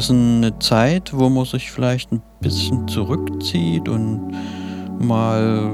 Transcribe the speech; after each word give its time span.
Ist 0.00 0.10
eine 0.10 0.58
Zeit, 0.60 1.12
wo 1.12 1.28
man 1.28 1.44
sich 1.44 1.70
vielleicht 1.70 2.10
ein 2.10 2.22
bisschen 2.40 2.88
zurückzieht 2.88 3.86
und 3.86 4.32
mal 4.98 5.70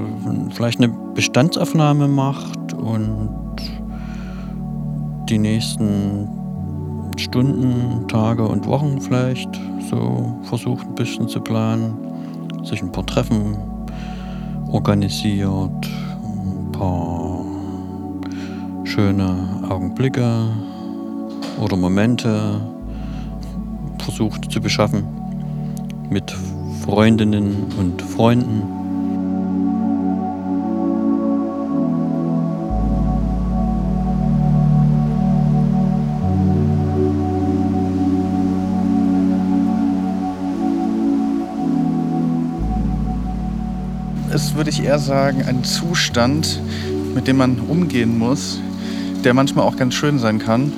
vielleicht 0.51 0.81
eine 0.81 0.89
Bestandsaufnahme 1.15 2.09
macht 2.09 2.73
und 2.73 3.55
die 5.29 5.37
nächsten 5.37 6.27
Stunden, 7.17 8.05
Tage 8.09 8.45
und 8.45 8.67
Wochen 8.67 8.99
vielleicht 8.99 9.49
so 9.89 10.37
versucht 10.43 10.85
ein 10.85 10.95
bisschen 10.95 11.29
zu 11.29 11.39
planen, 11.39 11.95
sich 12.65 12.81
ein 12.81 12.91
paar 12.91 13.05
Treffen 13.05 13.57
organisiert, 14.69 15.87
ein 16.21 16.69
paar 16.73 17.45
schöne 18.83 19.63
Augenblicke 19.69 20.49
oder 21.61 21.77
Momente 21.77 22.59
versucht 24.07 24.49
zu 24.49 24.61
beschaffen 24.61 25.03
mit 26.09 26.33
Freundinnen 26.85 27.65
und 27.77 28.01
Freunden. 28.01 28.63
ist, 44.33 44.55
würde 44.55 44.69
ich 44.69 44.83
eher 44.83 44.99
sagen, 44.99 45.43
ein 45.47 45.65
Zustand, 45.65 46.61
mit 47.13 47.27
dem 47.27 47.37
man 47.37 47.59
umgehen 47.59 48.17
muss, 48.17 48.61
der 49.25 49.33
manchmal 49.33 49.65
auch 49.65 49.75
ganz 49.75 49.95
schön 49.95 50.17
sein 50.17 50.39
kann. 50.39 50.71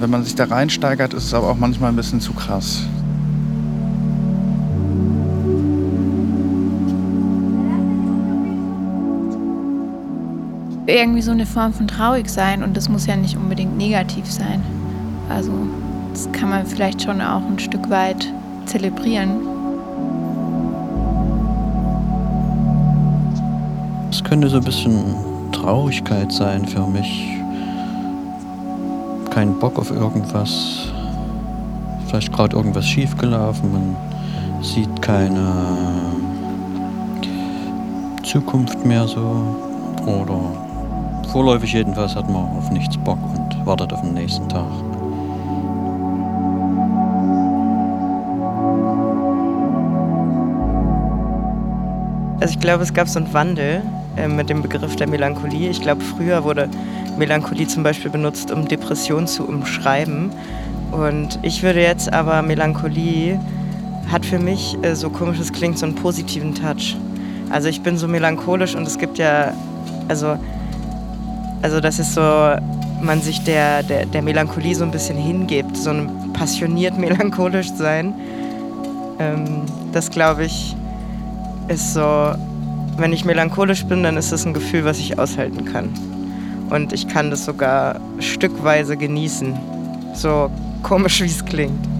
Wenn 0.00 0.10
man 0.10 0.22
sich 0.22 0.36
da 0.36 0.44
reinsteigert, 0.44 1.12
ist 1.12 1.24
es 1.24 1.34
aber 1.34 1.50
auch 1.50 1.56
manchmal 1.56 1.90
ein 1.90 1.96
bisschen 1.96 2.20
zu 2.20 2.32
krass. 2.32 2.86
Irgendwie 10.86 11.20
so 11.20 11.32
eine 11.32 11.46
Form 11.46 11.72
von 11.72 11.88
traurig 11.88 12.30
sein 12.30 12.62
und 12.62 12.76
das 12.76 12.88
muss 12.88 13.06
ja 13.06 13.16
nicht 13.16 13.36
unbedingt 13.36 13.76
negativ 13.76 14.30
sein. 14.30 14.62
Also 15.28 15.52
das 16.12 16.30
kann 16.32 16.48
man 16.48 16.64
vielleicht 16.64 17.02
schon 17.02 17.20
auch 17.20 17.42
ein 17.44 17.58
Stück 17.58 17.90
weit 17.90 18.32
zelebrieren. 18.66 19.30
Es 24.10 24.22
könnte 24.22 24.48
so 24.48 24.58
ein 24.58 24.64
bisschen 24.64 25.14
Traurigkeit 25.52 26.32
sein 26.32 26.64
für 26.66 26.86
mich. 26.86 27.37
Kein 29.38 29.56
Bock 29.60 29.78
auf 29.78 29.92
irgendwas. 29.92 30.90
Vielleicht 32.08 32.32
gerade 32.32 32.56
irgendwas 32.56 32.84
schiefgelaufen. 32.84 33.70
Man 33.70 33.96
sieht 34.64 35.00
keine 35.00 35.54
Zukunft 38.24 38.84
mehr 38.84 39.06
so. 39.06 39.56
Oder 40.06 40.40
vorläufig 41.30 41.72
jedenfalls 41.72 42.16
hat 42.16 42.28
man 42.28 42.46
auf 42.58 42.68
nichts 42.72 42.96
Bock 42.96 43.18
und 43.32 43.64
wartet 43.64 43.92
auf 43.92 44.00
den 44.00 44.14
nächsten 44.14 44.48
Tag. 44.48 44.66
Also 52.40 52.54
ich 52.54 52.58
glaube, 52.58 52.82
es 52.82 52.92
gab 52.92 53.08
so 53.08 53.20
einen 53.20 53.32
Wandel 53.32 53.82
äh, 54.18 54.28
mit 54.28 54.50
dem 54.50 54.62
Begriff 54.62 54.96
der 54.96 55.08
Melancholie. 55.08 55.70
Ich 55.70 55.80
glaube, 55.80 56.02
früher 56.02 56.44
wurde 56.44 56.68
Melancholie 57.16 57.66
zum 57.66 57.82
Beispiel 57.82 58.10
benutzt, 58.10 58.50
um 58.50 58.66
Depression 58.66 59.26
zu 59.26 59.46
umschreiben. 59.46 60.30
Und 60.90 61.38
ich 61.42 61.62
würde 61.62 61.82
jetzt 61.82 62.12
aber 62.12 62.42
Melancholie 62.42 63.38
hat 64.10 64.24
für 64.24 64.38
mich, 64.38 64.76
äh, 64.82 64.94
so 64.94 65.10
komisch 65.10 65.38
es 65.38 65.52
klingt, 65.52 65.78
so 65.78 65.86
einen 65.86 65.94
positiven 65.94 66.54
Touch. 66.54 66.96
Also 67.50 67.68
ich 67.68 67.82
bin 67.82 67.96
so 67.96 68.08
melancholisch 68.08 68.74
und 68.74 68.86
es 68.86 68.98
gibt 68.98 69.18
ja, 69.18 69.52
also, 70.08 70.36
also 71.62 71.80
das 71.80 71.98
ist 71.98 72.14
so, 72.14 72.20
man 73.00 73.20
sich 73.22 73.42
der, 73.44 73.82
der, 73.82 74.06
der 74.06 74.22
Melancholie 74.22 74.74
so 74.74 74.84
ein 74.84 74.90
bisschen 74.90 75.16
hingibt, 75.16 75.76
so 75.76 75.90
ein 75.90 76.32
passioniert 76.32 76.98
melancholisch 76.98 77.70
sein. 77.72 78.14
Ähm, 79.18 79.62
das 79.92 80.10
glaube 80.10 80.44
ich 80.44 80.76
ist 81.68 81.94
so 81.94 82.32
wenn 82.98 83.12
ich 83.12 83.24
melancholisch 83.24 83.84
bin, 83.84 84.02
dann 84.02 84.16
ist 84.16 84.32
das 84.32 84.44
ein 84.44 84.54
Gefühl, 84.54 84.84
was 84.84 84.98
ich 84.98 85.18
aushalten 85.18 85.64
kann. 85.64 85.90
Und 86.70 86.92
ich 86.92 87.08
kann 87.08 87.30
das 87.30 87.44
sogar 87.44 88.00
stückweise 88.18 88.96
genießen. 88.96 89.54
So 90.14 90.50
komisch, 90.82 91.20
wie 91.20 91.26
es 91.26 91.44
klingt. 91.44 91.97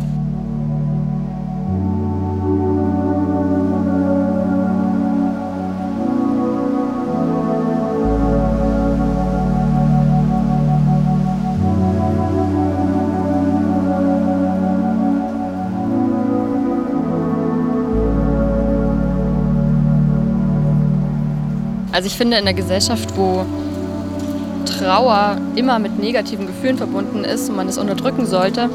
Also 21.98 22.06
ich 22.06 22.16
finde 22.16 22.36
in 22.36 22.44
der 22.44 22.54
Gesellschaft, 22.54 23.16
wo 23.16 23.44
Trauer 24.64 25.36
immer 25.56 25.80
mit 25.80 25.98
negativen 25.98 26.46
Gefühlen 26.46 26.76
verbunden 26.76 27.24
ist 27.24 27.50
und 27.50 27.56
man 27.56 27.66
es 27.66 27.76
unterdrücken 27.76 28.24
sollte, 28.24 28.70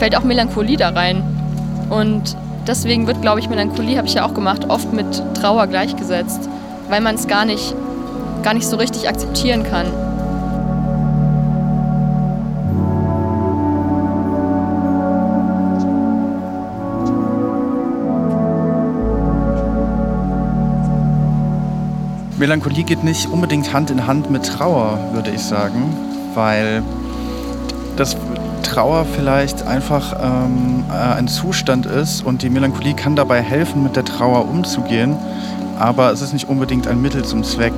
fällt 0.00 0.16
auch 0.16 0.24
Melancholie 0.24 0.76
da 0.76 0.88
rein. 0.88 1.22
Und 1.88 2.36
deswegen 2.66 3.06
wird, 3.06 3.22
glaube 3.22 3.38
ich, 3.38 3.48
Melancholie, 3.48 3.96
habe 3.96 4.08
ich 4.08 4.14
ja 4.14 4.26
auch 4.26 4.34
gemacht, 4.34 4.68
oft 4.70 4.92
mit 4.92 5.06
Trauer 5.40 5.68
gleichgesetzt, 5.68 6.48
weil 6.88 7.00
man 7.00 7.14
es 7.14 7.28
gar 7.28 7.44
nicht, 7.44 7.76
gar 8.42 8.54
nicht 8.54 8.66
so 8.66 8.74
richtig 8.74 9.08
akzeptieren 9.08 9.62
kann. 9.62 9.86
Melancholie 22.42 22.82
geht 22.82 23.04
nicht 23.04 23.30
unbedingt 23.30 23.72
Hand 23.72 23.92
in 23.92 24.08
Hand 24.08 24.28
mit 24.28 24.44
Trauer, 24.44 24.98
würde 25.12 25.30
ich 25.30 25.44
sagen, 25.44 25.94
weil 26.34 26.82
das 27.96 28.16
Trauer 28.64 29.04
vielleicht 29.04 29.64
einfach 29.64 30.16
ähm, 30.20 30.82
äh, 30.90 30.92
ein 30.92 31.28
Zustand 31.28 31.86
ist 31.86 32.26
und 32.26 32.42
die 32.42 32.50
Melancholie 32.50 32.94
kann 32.94 33.14
dabei 33.14 33.40
helfen, 33.42 33.84
mit 33.84 33.94
der 33.94 34.04
Trauer 34.04 34.48
umzugehen, 34.48 35.16
aber 35.78 36.10
es 36.10 36.20
ist 36.20 36.32
nicht 36.32 36.48
unbedingt 36.48 36.88
ein 36.88 37.00
Mittel 37.00 37.24
zum 37.24 37.44
Zweck. 37.44 37.74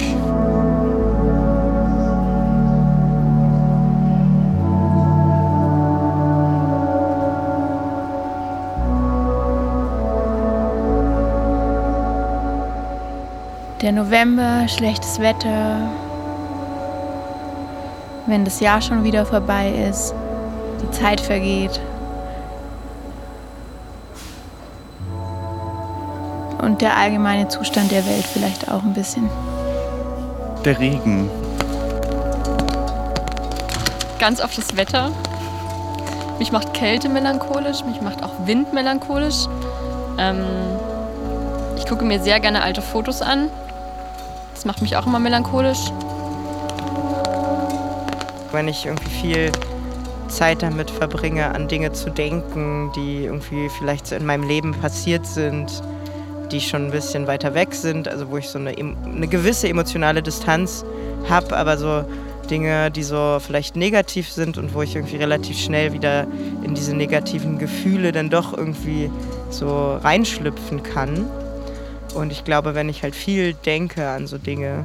Der 13.84 13.92
November, 13.92 14.66
schlechtes 14.66 15.20
Wetter, 15.20 15.90
wenn 18.24 18.46
das 18.46 18.60
Jahr 18.60 18.80
schon 18.80 19.04
wieder 19.04 19.26
vorbei 19.26 19.74
ist, 19.90 20.14
die 20.80 20.90
Zeit 20.90 21.20
vergeht. 21.20 21.82
Und 26.62 26.80
der 26.80 26.96
allgemeine 26.96 27.48
Zustand 27.48 27.90
der 27.90 28.06
Welt 28.06 28.24
vielleicht 28.24 28.70
auch 28.70 28.82
ein 28.82 28.94
bisschen. 28.94 29.28
Der 30.64 30.78
Regen. 30.78 31.28
Ganz 34.18 34.42
oft 34.42 34.56
das 34.56 34.78
Wetter. 34.78 35.10
Mich 36.38 36.52
macht 36.52 36.72
Kälte 36.72 37.10
melancholisch, 37.10 37.84
mich 37.84 38.00
macht 38.00 38.22
auch 38.22 38.46
Wind 38.46 38.72
melancholisch. 38.72 39.44
Ähm, 40.16 40.42
ich 41.76 41.84
gucke 41.84 42.06
mir 42.06 42.18
sehr 42.22 42.40
gerne 42.40 42.62
alte 42.62 42.80
Fotos 42.80 43.20
an 43.20 43.50
das 44.54 44.64
macht 44.64 44.80
mich 44.80 44.96
auch 44.96 45.06
immer 45.06 45.18
melancholisch. 45.18 45.90
Wenn 48.52 48.68
ich 48.68 48.86
irgendwie 48.86 49.10
viel 49.10 49.52
Zeit 50.28 50.62
damit 50.62 50.90
verbringe, 50.90 51.54
an 51.54 51.68
Dinge 51.68 51.92
zu 51.92 52.10
denken, 52.10 52.90
die 52.96 53.24
irgendwie 53.24 53.68
vielleicht 53.68 54.06
so 54.06 54.14
in 54.14 54.24
meinem 54.24 54.46
Leben 54.46 54.72
passiert 54.72 55.26
sind, 55.26 55.82
die 56.50 56.60
schon 56.60 56.86
ein 56.86 56.90
bisschen 56.90 57.26
weiter 57.26 57.54
weg 57.54 57.74
sind, 57.74 58.08
also 58.08 58.30
wo 58.30 58.36
ich 58.36 58.48
so 58.48 58.58
eine, 58.58 58.70
eine 58.70 59.28
gewisse 59.28 59.68
emotionale 59.68 60.22
Distanz 60.22 60.84
habe, 61.28 61.56
aber 61.56 61.76
so 61.76 62.04
Dinge, 62.48 62.90
die 62.90 63.02
so 63.02 63.38
vielleicht 63.40 63.74
negativ 63.74 64.30
sind 64.30 64.58
und 64.58 64.74
wo 64.74 64.82
ich 64.82 64.94
irgendwie 64.94 65.16
relativ 65.16 65.58
schnell 65.58 65.92
wieder 65.92 66.26
in 66.62 66.74
diese 66.74 66.94
negativen 66.94 67.58
Gefühle 67.58 68.12
dann 68.12 68.30
doch 68.30 68.56
irgendwie 68.56 69.10
so 69.50 69.96
reinschlüpfen 69.96 70.82
kann. 70.82 71.26
Und 72.14 72.32
ich 72.32 72.44
glaube, 72.44 72.74
wenn 72.74 72.88
ich 72.88 73.02
halt 73.02 73.14
viel 73.14 73.54
denke 73.54 74.08
an 74.08 74.26
so 74.26 74.38
Dinge, 74.38 74.84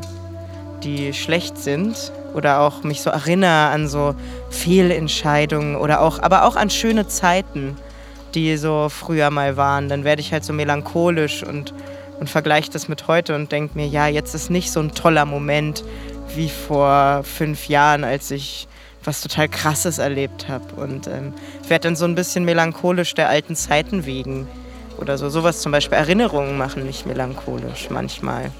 die 0.84 1.14
schlecht 1.14 1.58
sind 1.58 2.12
oder 2.34 2.62
auch 2.62 2.84
mich 2.84 3.02
so 3.02 3.10
erinnere 3.10 3.70
an 3.70 3.88
so 3.88 4.16
Fehlentscheidungen 4.50 5.76
oder 5.76 6.02
auch, 6.02 6.20
aber 6.22 6.46
auch 6.46 6.56
an 6.56 6.70
schöne 6.70 7.08
Zeiten, 7.08 7.78
die 8.34 8.58
so 8.58 8.90
früher 8.90 9.30
mal 9.30 9.58
waren. 9.58 9.90
Dann 9.90 10.04
werde 10.04 10.22
ich 10.22 10.32
halt 10.32 10.44
so 10.44 10.54
melancholisch 10.54 11.44
und, 11.44 11.74
und 12.20 12.30
vergleiche 12.30 12.72
das 12.72 12.88
mit 12.88 13.08
heute 13.08 13.36
und 13.36 13.52
denke 13.52 13.78
mir, 13.78 13.88
ja, 13.88 14.08
jetzt 14.08 14.36
ist 14.36 14.50
nicht 14.50 14.72
so 14.72 14.80
ein 14.80 14.94
toller 14.94 15.26
Moment 15.26 15.84
wie 16.36 16.50
vor 16.50 17.24
fünf 17.24 17.68
Jahren, 17.68 18.04
als 18.04 18.32
ich 18.32 18.68
was 19.04 19.22
total 19.22 19.50
Krasses 19.50 19.98
erlebt 19.98 20.48
habe. 20.48 20.76
Und 20.76 21.08
ähm, 21.08 21.34
werde 21.68 21.88
dann 21.88 21.96
so 21.96 22.06
ein 22.06 22.16
bisschen 22.16 22.46
melancholisch 22.46 23.14
der 23.16 23.30
alten 23.30 23.56
Zeiten 23.56 24.06
wegen. 24.06 24.48
Oder 25.00 25.18
so. 25.18 25.30
Sowas 25.30 25.62
zum 25.62 25.72
Beispiel. 25.72 25.98
Erinnerungen 25.98 26.58
machen 26.58 26.86
mich 26.86 27.06
melancholisch 27.06 27.90
manchmal. 27.90 28.52